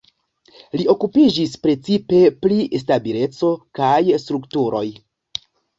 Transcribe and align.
Li 0.79 0.87
okupiĝis 0.93 1.53
precipe 1.67 2.23
pri 2.41 2.59
stabileco 2.85 3.55
kaj 3.83 3.95
strukturoj. 4.27 4.87